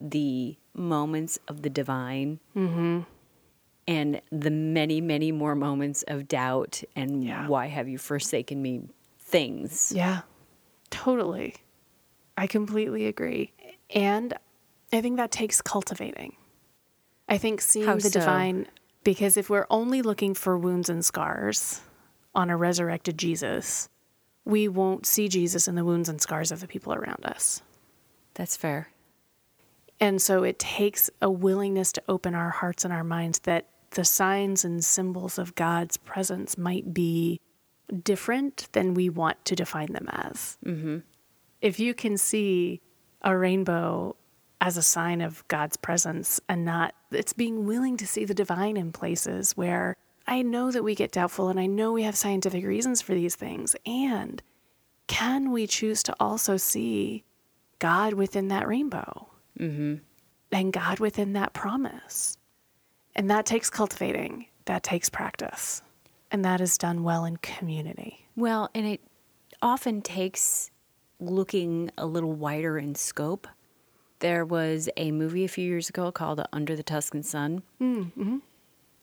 the 0.00 0.56
moments 0.72 1.38
of 1.48 1.62
the 1.62 1.70
divine 1.70 2.38
Mm-hmm. 2.56 3.00
And 3.88 4.20
the 4.30 4.50
many, 4.50 5.00
many 5.00 5.30
more 5.32 5.54
moments 5.54 6.02
of 6.08 6.26
doubt 6.28 6.82
and 6.94 7.22
Yeah. 7.24 7.46
why 7.46 7.66
have 7.66 7.88
you 7.88 7.98
forsaken 7.98 8.60
me 8.62 8.88
things. 9.18 9.92
Yeah, 9.94 10.22
totally. 10.90 11.56
I 12.36 12.46
completely 12.46 13.06
agree. 13.06 13.52
And 13.90 14.34
I 14.92 15.00
think 15.00 15.16
that 15.16 15.30
takes 15.30 15.60
cultivating. 15.60 16.36
I 17.28 17.38
think 17.38 17.60
seeing 17.60 17.86
How 17.86 17.96
the 17.96 18.02
so? 18.02 18.20
divine, 18.20 18.68
because 19.02 19.36
if 19.36 19.50
we're 19.50 19.66
only 19.68 20.00
looking 20.02 20.32
for 20.34 20.56
wounds 20.56 20.88
and 20.88 21.04
scars 21.04 21.80
on 22.34 22.50
a 22.50 22.56
resurrected 22.56 23.18
Jesus, 23.18 23.88
we 24.44 24.68
won't 24.68 25.06
see 25.06 25.28
Jesus 25.28 25.66
in 25.66 25.74
the 25.74 25.84
wounds 25.84 26.08
and 26.08 26.20
scars 26.20 26.52
of 26.52 26.60
the 26.60 26.68
people 26.68 26.94
around 26.94 27.24
us. 27.24 27.62
That's 28.34 28.56
fair. 28.56 28.90
And 29.98 30.20
so 30.22 30.44
it 30.44 30.58
takes 30.58 31.10
a 31.20 31.30
willingness 31.30 31.90
to 31.92 32.02
open 32.08 32.34
our 32.34 32.50
hearts 32.50 32.84
and 32.84 32.92
our 32.92 33.02
minds 33.04 33.40
that 33.40 33.66
the 33.90 34.04
signs 34.04 34.64
and 34.64 34.84
symbols 34.84 35.38
of 35.38 35.54
God's 35.54 35.96
presence 35.96 36.58
might 36.58 36.92
be 36.92 37.40
different 38.02 38.68
than 38.72 38.94
we 38.94 39.08
want 39.08 39.44
to 39.44 39.54
define 39.54 39.92
them 39.92 40.08
as. 40.10 40.58
Mm-hmm. 40.64 40.98
If 41.60 41.80
you 41.80 41.94
can 41.94 42.18
see 42.18 42.80
a 43.22 43.36
rainbow 43.36 44.16
as 44.60 44.76
a 44.76 44.82
sign 44.82 45.20
of 45.20 45.46
God's 45.48 45.76
presence 45.76 46.40
and 46.48 46.64
not, 46.64 46.94
it's 47.10 47.32
being 47.32 47.66
willing 47.66 47.96
to 47.98 48.06
see 48.06 48.24
the 48.24 48.34
divine 48.34 48.76
in 48.76 48.92
places 48.92 49.56
where 49.56 49.96
I 50.26 50.42
know 50.42 50.70
that 50.70 50.82
we 50.82 50.94
get 50.94 51.12
doubtful 51.12 51.48
and 51.48 51.60
I 51.60 51.66
know 51.66 51.92
we 51.92 52.02
have 52.02 52.16
scientific 52.16 52.64
reasons 52.64 53.00
for 53.00 53.14
these 53.14 53.36
things. 53.36 53.76
And 53.86 54.42
can 55.06 55.52
we 55.52 55.66
choose 55.66 56.02
to 56.04 56.16
also 56.18 56.56
see 56.56 57.24
God 57.78 58.14
within 58.14 58.48
that 58.48 58.66
rainbow? 58.66 59.30
and 60.52 60.72
God 60.72 60.98
within 60.98 61.34
that 61.34 61.52
promise. 61.52 62.36
And 63.16 63.30
that 63.30 63.46
takes 63.46 63.70
cultivating, 63.70 64.46
that 64.66 64.82
takes 64.82 65.08
practice. 65.08 65.82
And 66.30 66.44
that 66.44 66.60
is 66.60 66.76
done 66.76 67.02
well 67.02 67.24
in 67.24 67.38
community. 67.38 68.26
Well, 68.36 68.70
and 68.74 68.86
it 68.86 69.00
often 69.62 70.02
takes 70.02 70.70
looking 71.18 71.90
a 71.96 72.04
little 72.04 72.32
wider 72.32 72.78
in 72.78 72.94
scope. 72.94 73.48
There 74.18 74.44
was 74.44 74.88
a 74.96 75.12
movie 75.12 75.44
a 75.44 75.48
few 75.48 75.66
years 75.66 75.88
ago 75.88 76.12
called 76.12 76.42
Under 76.52 76.76
the 76.76 76.82
Tuscan 76.82 77.22
Sun. 77.22 77.62
Mm-hmm. 77.80 78.38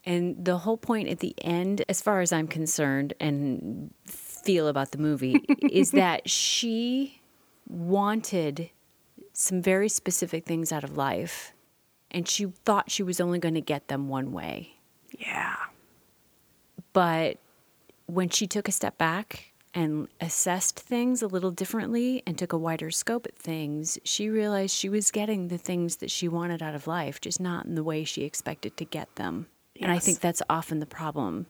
And 0.05 0.45
the 0.45 0.59
whole 0.59 0.77
point 0.77 1.09
at 1.09 1.19
the 1.19 1.33
end, 1.41 1.83
as 1.89 2.01
far 2.01 2.21
as 2.21 2.31
I'm 2.31 2.47
concerned 2.47 3.13
and 3.19 3.91
feel 4.05 4.67
about 4.67 4.91
the 4.91 4.97
movie, 4.97 5.43
is 5.71 5.91
that 5.91 6.29
she 6.29 7.21
wanted 7.67 8.69
some 9.31 9.61
very 9.61 9.89
specific 9.89 10.45
things 10.45 10.71
out 10.71 10.83
of 10.83 10.97
life. 10.97 11.53
And 12.13 12.27
she 12.27 12.45
thought 12.45 12.91
she 12.91 13.03
was 13.03 13.19
only 13.19 13.39
going 13.39 13.55
to 13.55 13.61
get 13.61 13.87
them 13.87 14.07
one 14.07 14.31
way. 14.31 14.77
Yeah. 15.17 15.55
But 16.93 17.39
when 18.05 18.29
she 18.29 18.45
took 18.45 18.67
a 18.67 18.71
step 18.71 18.97
back 18.97 19.53
and 19.73 20.07
assessed 20.21 20.79
things 20.79 21.23
a 21.23 21.27
little 21.27 21.49
differently 21.49 22.21
and 22.27 22.37
took 22.37 22.53
a 22.53 22.57
wider 22.57 22.91
scope 22.91 23.25
at 23.25 23.35
things, 23.35 23.97
she 24.03 24.29
realized 24.29 24.75
she 24.75 24.89
was 24.89 25.09
getting 25.09 25.47
the 25.47 25.57
things 25.57 25.95
that 25.97 26.11
she 26.11 26.27
wanted 26.27 26.61
out 26.61 26.75
of 26.75 26.85
life, 26.85 27.19
just 27.19 27.39
not 27.39 27.65
in 27.65 27.73
the 27.73 27.83
way 27.83 28.03
she 28.03 28.23
expected 28.23 28.77
to 28.77 28.85
get 28.85 29.15
them. 29.15 29.47
And 29.81 29.91
I 29.91 29.97
think 29.97 30.19
that's 30.19 30.43
often 30.49 30.79
the 30.79 30.85
problem. 30.85 31.47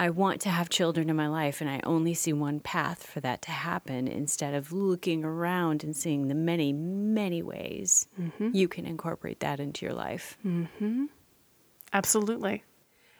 I 0.00 0.08
want 0.08 0.40
to 0.40 0.48
have 0.48 0.70
children 0.70 1.10
in 1.10 1.16
my 1.16 1.28
life, 1.28 1.60
and 1.60 1.68
I 1.68 1.82
only 1.84 2.14
see 2.14 2.32
one 2.32 2.58
path 2.58 3.04
for 3.04 3.20
that 3.20 3.42
to 3.42 3.50
happen 3.50 4.08
instead 4.08 4.54
of 4.54 4.72
looking 4.72 5.26
around 5.26 5.84
and 5.84 5.94
seeing 5.94 6.28
the 6.28 6.34
many, 6.34 6.72
many 6.72 7.42
ways 7.42 8.06
mm-hmm. 8.18 8.48
you 8.54 8.66
can 8.66 8.86
incorporate 8.86 9.40
that 9.40 9.60
into 9.60 9.84
your 9.84 9.94
life. 9.94 10.38
Mm-hmm. 10.42 11.04
Absolutely. 11.92 12.64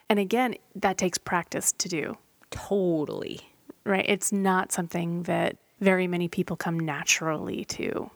And 0.09 0.17
again, 0.17 0.55
that 0.73 0.97
takes 0.97 1.19
practice 1.19 1.71
to 1.71 1.87
do, 1.87 2.17
Totally. 2.49 3.41
right? 3.83 4.05
It's 4.07 4.31
not 4.31 4.71
something 4.71 5.21
that 5.23 5.57
very 5.81 6.07
many 6.07 6.29
people 6.29 6.55
come 6.55 6.79
naturally 6.79 7.63
to. 7.65 8.09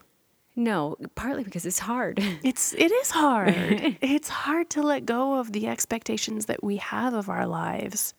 No, 0.55 0.95
partly 1.13 1.43
because 1.43 1.67
it's 1.67 1.79
hard. 1.79 2.19
It's 2.43 2.73
it 2.73 2.91
is 2.91 3.11
hard. 3.11 3.53
it's 4.01 4.29
hard 4.29 4.71
to 4.71 4.81
let 4.81 5.05
go 5.05 5.35
of 5.35 5.51
the 5.51 5.67
expectations 5.67 6.47
that 6.47 6.63
we 6.63 6.77
have 6.77 7.13
of 7.13 7.29
our 7.29 7.45
lives. 7.45 8.15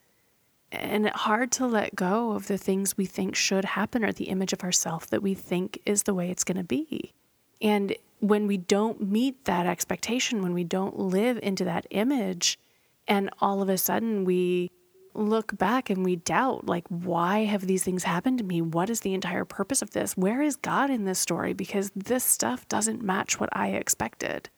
And 0.71 1.09
hard 1.09 1.51
to 1.53 1.65
let 1.65 1.95
go 1.95 2.31
of 2.31 2.47
the 2.47 2.57
things 2.57 2.97
we 2.97 3.05
think 3.05 3.35
should 3.35 3.63
happen 3.63 4.03
or 4.03 4.11
the 4.11 4.25
image 4.25 4.51
of 4.53 4.63
ourself 4.63 5.07
that 5.07 5.23
we 5.23 5.33
think 5.33 5.79
is 5.85 6.03
the 6.03 6.13
way 6.13 6.29
it's 6.29 6.43
going 6.43 6.57
to 6.57 6.63
be. 6.63 7.13
And 7.61 7.95
when 8.19 8.47
we 8.47 8.57
don't 8.57 9.01
meet 9.01 9.45
that 9.45 9.65
expectation, 9.65 10.41
when 10.41 10.53
we 10.53 10.63
don't 10.63 10.99
live 10.99 11.39
into 11.41 11.63
that 11.65 11.87
image, 11.91 12.59
and 13.07 13.29
all 13.39 13.61
of 13.61 13.69
a 13.69 13.77
sudden 13.77 14.25
we 14.25 14.71
look 15.13 15.57
back 15.57 15.89
and 15.89 16.03
we 16.03 16.17
doubt, 16.17 16.65
like, 16.67 16.85
why 16.89 17.45
have 17.45 17.65
these 17.65 17.83
things 17.83 18.03
happened 18.03 18.37
to 18.37 18.43
me? 18.43 18.61
What 18.61 18.89
is 18.89 18.99
the 18.99 19.13
entire 19.13 19.45
purpose 19.45 19.81
of 19.81 19.91
this? 19.91 20.15
Where 20.15 20.41
is 20.41 20.55
God 20.57 20.89
in 20.89 21.05
this 21.05 21.19
story? 21.19 21.53
Because 21.53 21.91
this 21.95 22.23
stuff 22.23 22.67
doesn't 22.67 23.01
match 23.01 23.39
what 23.39 23.49
I 23.53 23.69
expected. 23.69 24.49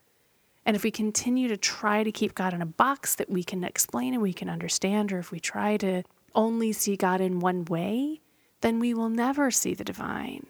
And 0.66 0.76
if 0.76 0.84
we 0.84 0.92
continue 0.92 1.48
to 1.48 1.58
try 1.58 2.04
to 2.04 2.12
keep 2.12 2.36
God 2.36 2.54
in 2.54 2.62
a 2.62 2.66
box 2.66 3.16
that 3.16 3.30
we 3.30 3.44
can 3.44 3.64
explain 3.64 4.14
and 4.14 4.22
we 4.22 4.34
can 4.34 4.50
understand, 4.50 5.12
or 5.12 5.20
if 5.20 5.32
we 5.32 5.40
try 5.40 5.78
to 5.78 6.04
only 6.36 6.72
see 6.74 6.96
God 6.96 7.22
in 7.22 7.40
one 7.40 7.66
way, 7.66 8.22
then 8.62 8.80
we 8.80 8.94
will 8.94 9.10
never 9.10 9.52
see 9.52 9.74
the 9.74 9.84
divine. 9.84 10.48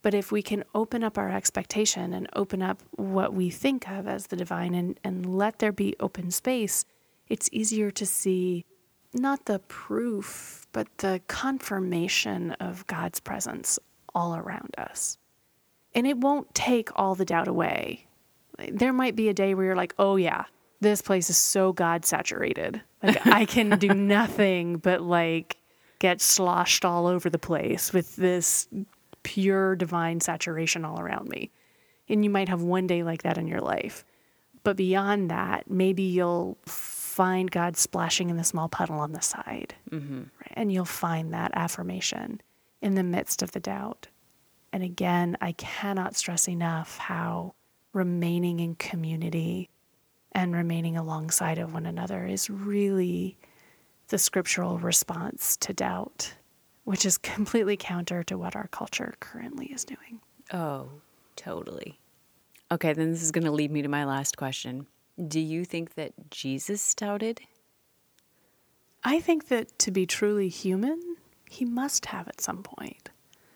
But 0.00 0.14
if 0.14 0.32
we 0.32 0.42
can 0.42 0.64
open 0.74 1.04
up 1.04 1.16
our 1.16 1.30
expectation 1.30 2.12
and 2.12 2.28
open 2.34 2.60
up 2.60 2.82
what 2.96 3.32
we 3.32 3.50
think 3.50 3.88
of 3.88 4.08
as 4.08 4.26
the 4.26 4.36
divine 4.36 4.74
and, 4.74 4.98
and 5.04 5.24
let 5.26 5.60
there 5.60 5.70
be 5.70 5.94
open 6.00 6.30
space, 6.32 6.84
it's 7.28 7.48
easier 7.52 7.90
to 7.92 8.04
see 8.04 8.64
not 9.14 9.44
the 9.44 9.60
proof, 9.60 10.66
but 10.72 10.88
the 10.98 11.20
confirmation 11.28 12.52
of 12.52 12.86
God's 12.86 13.20
presence 13.20 13.78
all 14.14 14.34
around 14.34 14.74
us. 14.76 15.18
And 15.94 16.06
it 16.06 16.18
won't 16.18 16.54
take 16.54 16.88
all 16.96 17.14
the 17.14 17.24
doubt 17.24 17.48
away. 17.48 18.06
There 18.70 18.92
might 18.92 19.16
be 19.16 19.28
a 19.28 19.34
day 19.34 19.54
where 19.54 19.66
you're 19.66 19.76
like, 19.76 19.94
oh, 19.98 20.16
yeah, 20.16 20.44
this 20.80 21.00
place 21.00 21.30
is 21.30 21.38
so 21.38 21.72
God 21.72 22.04
saturated. 22.04 22.82
Like, 23.02 23.26
I 23.26 23.44
can 23.44 23.78
do 23.78 23.88
nothing 23.88 24.76
but 24.76 25.00
like 25.00 25.56
get 25.98 26.20
sloshed 26.20 26.84
all 26.84 27.06
over 27.06 27.30
the 27.30 27.38
place 27.38 27.92
with 27.92 28.16
this 28.16 28.68
pure 29.22 29.76
divine 29.76 30.20
saturation 30.20 30.84
all 30.84 31.00
around 31.00 31.28
me. 31.28 31.50
And 32.08 32.24
you 32.24 32.30
might 32.30 32.48
have 32.48 32.62
one 32.62 32.86
day 32.86 33.04
like 33.04 33.22
that 33.22 33.38
in 33.38 33.46
your 33.46 33.60
life. 33.60 34.04
But 34.64 34.76
beyond 34.76 35.30
that, 35.30 35.70
maybe 35.70 36.02
you'll 36.02 36.58
find 36.66 37.50
God 37.50 37.76
splashing 37.76 38.30
in 38.30 38.36
the 38.36 38.44
small 38.44 38.68
puddle 38.68 38.98
on 38.98 39.12
the 39.12 39.20
side. 39.20 39.74
Mm-hmm. 39.90 40.18
Right? 40.18 40.52
And 40.54 40.72
you'll 40.72 40.84
find 40.84 41.32
that 41.32 41.52
affirmation 41.54 42.40
in 42.80 42.94
the 42.94 43.02
midst 43.02 43.42
of 43.42 43.52
the 43.52 43.60
doubt. 43.60 44.08
And 44.72 44.82
again, 44.82 45.36
I 45.40 45.52
cannot 45.52 46.16
stress 46.16 46.48
enough 46.48 46.98
how 46.98 47.54
remaining 47.92 48.60
in 48.60 48.74
community 48.74 49.70
and 50.32 50.54
remaining 50.54 50.96
alongside 50.96 51.58
of 51.58 51.72
one 51.74 51.86
another 51.86 52.26
is 52.26 52.48
really 52.48 53.36
the 54.08 54.18
scriptural 54.18 54.78
response 54.78 55.56
to 55.58 55.72
doubt, 55.72 56.34
which 56.84 57.04
is 57.04 57.18
completely 57.18 57.76
counter 57.76 58.22
to 58.24 58.38
what 58.38 58.56
our 58.56 58.68
culture 58.68 59.14
currently 59.20 59.66
is 59.66 59.84
doing. 59.84 60.20
Oh, 60.52 60.88
totally. 61.36 61.98
Okay, 62.70 62.92
then 62.92 63.10
this 63.10 63.22
is 63.22 63.32
going 63.32 63.44
to 63.44 63.50
lead 63.50 63.70
me 63.70 63.82
to 63.82 63.88
my 63.88 64.04
last 64.04 64.36
question. 64.36 64.86
Do 65.28 65.40
you 65.40 65.64
think 65.64 65.94
that 65.94 66.12
Jesus 66.30 66.94
doubted? 66.94 67.42
I 69.04 69.20
think 69.20 69.48
that 69.48 69.78
to 69.80 69.90
be 69.90 70.06
truly 70.06 70.48
human, 70.48 71.16
he 71.50 71.64
must 71.64 72.06
have 72.06 72.28
at 72.28 72.40
some 72.40 72.62
point. 72.62 73.10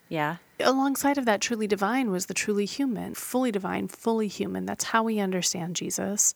Yeah. 0.09 0.37
Alongside 0.61 1.19
of 1.19 1.25
that, 1.27 1.41
truly 1.41 1.67
divine 1.67 2.11
was 2.11 2.27
the 2.27 2.35
truly 2.35 2.65
human, 2.65 3.15
fully 3.15 3.51
divine, 3.51 3.89
fully 3.89 4.29
human. 4.29 4.67
That's 4.67 4.85
how 4.85 5.03
we 5.03 5.19
understand 5.19 5.77
Jesus. 5.77 6.35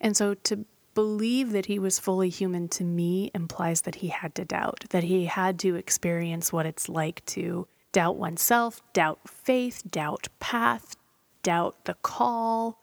And 0.00 0.16
so 0.16 0.34
to 0.34 0.64
believe 0.94 1.52
that 1.52 1.66
he 1.66 1.78
was 1.78 1.98
fully 1.98 2.28
human 2.28 2.68
to 2.68 2.84
me 2.84 3.30
implies 3.34 3.82
that 3.82 3.96
he 3.96 4.08
had 4.08 4.34
to 4.34 4.44
doubt, 4.44 4.84
that 4.90 5.04
he 5.04 5.26
had 5.26 5.58
to 5.60 5.76
experience 5.76 6.52
what 6.52 6.66
it's 6.66 6.88
like 6.88 7.24
to 7.26 7.66
doubt 7.92 8.16
oneself, 8.16 8.82
doubt 8.92 9.20
faith, 9.26 9.82
doubt 9.88 10.28
path, 10.38 10.96
doubt 11.42 11.84
the 11.84 11.94
call, 11.94 12.78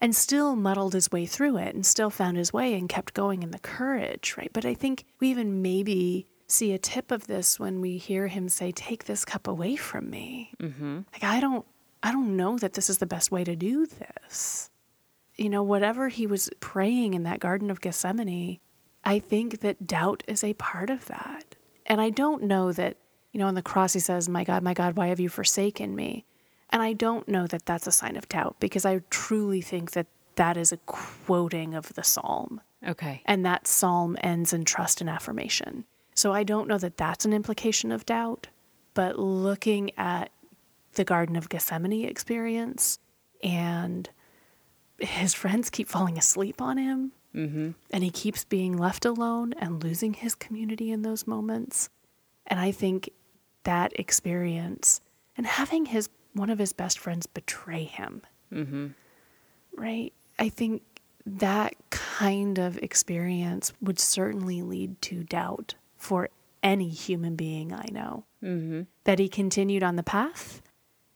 and 0.00 0.14
still 0.14 0.54
muddled 0.54 0.92
his 0.92 1.10
way 1.10 1.26
through 1.26 1.56
it 1.56 1.74
and 1.74 1.86
still 1.86 2.10
found 2.10 2.36
his 2.36 2.52
way 2.52 2.74
and 2.74 2.88
kept 2.88 3.14
going 3.14 3.42
in 3.42 3.50
the 3.50 3.58
courage, 3.58 4.34
right? 4.36 4.50
But 4.52 4.66
I 4.66 4.74
think 4.74 5.04
we 5.18 5.28
even 5.30 5.62
maybe 5.62 6.26
see 6.46 6.72
a 6.72 6.78
tip 6.78 7.10
of 7.10 7.26
this 7.26 7.58
when 7.58 7.80
we 7.80 7.98
hear 7.98 8.28
him 8.28 8.48
say, 8.48 8.72
Take 8.72 9.04
this 9.04 9.24
cup 9.24 9.46
away 9.46 9.76
from 9.76 10.10
me. 10.10 10.52
Mm-hmm. 10.60 11.00
Like, 11.12 11.24
I 11.24 11.40
don't, 11.40 11.64
I 12.02 12.12
don't 12.12 12.36
know 12.36 12.58
that 12.58 12.74
this 12.74 12.90
is 12.90 12.98
the 12.98 13.06
best 13.06 13.30
way 13.30 13.44
to 13.44 13.56
do 13.56 13.86
this. 13.86 14.70
You 15.36 15.48
know, 15.48 15.62
whatever 15.62 16.08
he 16.08 16.26
was 16.26 16.50
praying 16.60 17.14
in 17.14 17.24
that 17.24 17.40
Garden 17.40 17.70
of 17.70 17.80
Gethsemane, 17.80 18.60
I 19.04 19.18
think 19.18 19.60
that 19.60 19.86
doubt 19.86 20.22
is 20.26 20.44
a 20.44 20.54
part 20.54 20.90
of 20.90 21.06
that. 21.06 21.56
And 21.86 22.00
I 22.00 22.10
don't 22.10 22.44
know 22.44 22.72
that, 22.72 22.96
you 23.32 23.40
know, 23.40 23.46
on 23.46 23.54
the 23.54 23.62
cross 23.62 23.92
he 23.92 24.00
says, 24.00 24.28
My 24.28 24.44
God, 24.44 24.62
my 24.62 24.74
God, 24.74 24.96
why 24.96 25.08
have 25.08 25.20
you 25.20 25.28
forsaken 25.28 25.94
me? 25.94 26.24
And 26.70 26.82
I 26.82 26.92
don't 26.92 27.28
know 27.28 27.46
that 27.46 27.66
that's 27.66 27.86
a 27.86 27.92
sign 27.92 28.16
of 28.16 28.28
doubt 28.28 28.56
because 28.58 28.84
I 28.84 29.00
truly 29.10 29.60
think 29.60 29.92
that 29.92 30.06
that 30.36 30.56
is 30.56 30.72
a 30.72 30.76
quoting 30.78 31.74
of 31.74 31.94
the 31.94 32.02
psalm. 32.02 32.60
Okay. 32.86 33.22
And 33.26 33.44
that 33.46 33.66
psalm 33.66 34.16
ends 34.20 34.52
in 34.52 34.64
trust 34.64 35.00
and 35.00 35.08
affirmation. 35.08 35.84
So 36.14 36.32
I 36.32 36.44
don't 36.44 36.68
know 36.68 36.78
that 36.78 36.96
that's 36.96 37.24
an 37.24 37.32
implication 37.32 37.90
of 37.90 38.06
doubt, 38.06 38.46
but 38.94 39.18
looking 39.18 39.90
at 39.98 40.30
the 40.94 41.04
Garden 41.04 41.36
of 41.36 41.48
Gethsemane 41.48 42.04
experience 42.04 42.98
and 43.42 44.08
his 44.98 45.34
friends 45.34 45.70
keep 45.70 45.88
falling 45.88 46.16
asleep 46.16 46.62
on 46.62 46.78
him 46.78 47.12
mm-hmm. 47.34 47.70
and 47.90 48.04
he 48.04 48.10
keeps 48.10 48.44
being 48.44 48.76
left 48.76 49.04
alone 49.04 49.52
and 49.58 49.82
losing 49.82 50.14
his 50.14 50.34
community 50.34 50.90
in 50.90 51.02
those 51.02 51.26
moments. 51.26 51.90
And 52.46 52.60
I 52.60 52.70
think 52.70 53.10
that 53.64 53.98
experience 53.98 55.00
and 55.36 55.46
having 55.46 55.86
his 55.86 56.08
one 56.32 56.50
of 56.50 56.58
his 56.58 56.72
best 56.72 56.98
friends 56.98 57.26
betray 57.26 57.84
him, 57.84 58.22
mm-hmm. 58.52 58.88
right? 59.76 60.12
I 60.38 60.48
think 60.48 60.82
that 61.26 61.74
kind 61.90 62.58
of 62.58 62.76
experience 62.78 63.72
would 63.80 63.98
certainly 63.98 64.62
lead 64.62 65.00
to 65.02 65.22
doubt 65.22 65.74
for 66.04 66.28
any 66.62 66.88
human 66.88 67.36
being 67.36 67.72
I 67.72 67.86
know. 67.90 68.24
Mm-hmm. 68.42 68.82
That 69.04 69.18
he 69.18 69.28
continued 69.28 69.82
on 69.82 69.96
the 69.96 70.02
path 70.02 70.62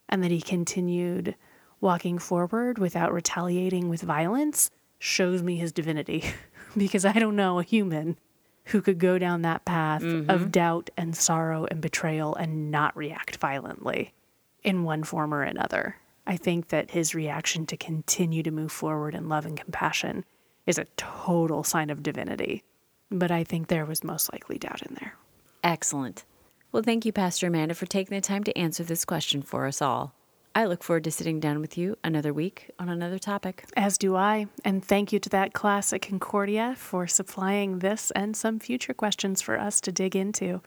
and 0.09 0.23
that 0.23 0.31
he 0.31 0.41
continued 0.41 1.35
walking 1.81 2.19
forward 2.19 2.79
without 2.79 3.13
retaliating 3.13 3.89
with 3.89 4.03
violence 4.03 4.71
shows 4.99 5.43
me 5.43 5.57
his 5.57 5.73
divinity 5.73 6.25
because 6.77 7.05
I 7.05 7.13
don't 7.13 7.37
know 7.37 7.59
a 7.59 7.63
human 7.63 8.19
who 8.65 8.83
could 8.83 8.99
go 8.99 9.19
down 9.19 9.43
that 9.43 9.65
path 9.65 10.03
mm-hmm. 10.03 10.31
of 10.31 10.53
doubt 10.53 10.91
and 10.97 11.17
sorrow 11.17 11.67
and 11.71 11.81
betrayal 11.81 12.35
and 12.35 12.71
not 12.71 12.97
react 12.97 13.37
violently 13.37 14.13
in 14.63 14.85
one 14.85 15.05
form 15.05 15.33
or 15.33 15.43
another. 15.43 15.97
I 16.27 16.37
think 16.37 16.69
that 16.69 16.91
his 16.91 17.15
reaction 17.15 17.65
to 17.67 17.77
continue 17.77 18.43
to 18.43 18.51
move 18.51 18.71
forward 18.71 19.15
in 19.15 19.29
love 19.29 19.47
and 19.47 19.59
compassion 19.59 20.27
is 20.67 20.79
a 20.79 20.87
total 20.97 21.65
sign 21.65 21.89
of 21.89 22.03
divinity. 22.03 22.63
But 23.11 23.31
I 23.31 23.45
think 23.45 23.69
there 23.69 23.87
was 23.87 24.05
most 24.05 24.33
likely 24.33 24.59
doubt 24.59 24.83
in 24.83 24.95
there. 24.95 25.15
Excellent. 25.65 26.25
Well, 26.71 26.83
thank 26.83 27.07
you, 27.07 27.13
Pastor 27.13 27.47
Amanda, 27.47 27.75
for 27.75 27.87
taking 27.87 28.15
the 28.15 28.21
time 28.21 28.45
to 28.45 28.57
answer 28.57 28.85
this 28.85 29.05
question 29.05 29.43
for 29.43 29.67
us 29.67 29.81
all. 29.81 30.13
I 30.55 30.65
look 30.65 30.83
forward 30.83 31.05
to 31.05 31.11
sitting 31.11 31.41
down 31.41 31.61
with 31.61 31.79
you 31.79 31.97
another 32.03 32.33
week 32.33 32.71
on 32.79 32.89
another 32.89 33.19
topic. 33.19 33.65
As 33.77 33.97
do 33.97 34.17
I. 34.17 34.47
And 34.65 34.85
thank 34.85 35.13
you 35.13 35.19
to 35.21 35.29
that 35.31 35.53
class 35.53 35.93
at 35.93 36.03
Concordia 36.03 36.75
for 36.77 37.07
supplying 37.07 37.79
this 37.79 38.11
and 38.11 38.37
some 38.37 38.59
future 38.59 38.93
questions 38.93 39.41
for 39.41 39.59
us 39.59 39.81
to 39.83 39.93
dig 39.93 40.17
into. 40.17 40.61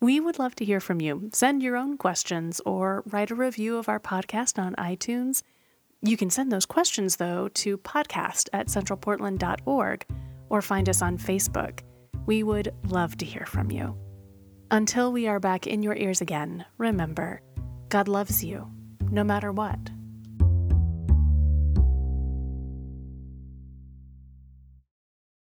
We 0.00 0.20
would 0.20 0.38
love 0.38 0.54
to 0.56 0.64
hear 0.64 0.80
from 0.80 1.00
you. 1.00 1.30
Send 1.32 1.62
your 1.62 1.76
own 1.76 1.96
questions 1.96 2.60
or 2.66 3.02
write 3.06 3.30
a 3.30 3.34
review 3.34 3.78
of 3.78 3.88
our 3.88 4.00
podcast 4.00 4.58
on 4.58 4.74
iTunes. 4.74 5.42
You 6.02 6.16
can 6.16 6.28
send 6.28 6.52
those 6.52 6.66
questions, 6.66 7.16
though, 7.16 7.48
to 7.54 7.78
podcast 7.78 8.48
at 8.52 8.66
centralportland.org 8.66 10.06
or 10.52 10.60
find 10.62 10.88
us 10.88 11.00
on 11.00 11.16
Facebook. 11.16 11.80
We 12.26 12.42
would 12.42 12.72
love 12.86 13.16
to 13.16 13.24
hear 13.24 13.46
from 13.46 13.70
you. 13.70 13.96
Until 14.70 15.10
we 15.10 15.26
are 15.26 15.40
back 15.40 15.66
in 15.66 15.82
your 15.82 15.96
ears 15.96 16.20
again, 16.20 16.64
remember 16.76 17.40
God 17.88 18.06
loves 18.06 18.44
you 18.44 18.70
no 19.10 19.24
matter 19.24 19.50
what. 19.50 19.90